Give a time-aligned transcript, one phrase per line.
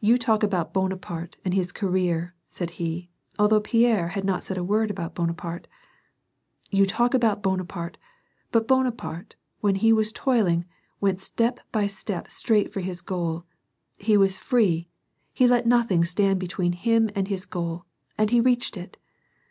[0.00, 4.64] You talk about Bonaparte and his career," said he, although Pierre had not said a
[4.64, 5.66] word about Bonaparte."
[6.70, 7.98] You talk about Bonaparte,
[8.50, 10.64] but Bonaparte, when he was toiling,
[11.02, 13.44] went step by step straight for his goal;
[13.98, 14.88] he was free;
[15.34, 17.84] he let nothing stand between him and his goal,
[18.16, 18.96] and he reached it.